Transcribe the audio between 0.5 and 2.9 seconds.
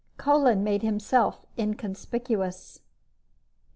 made himself inconspicuous.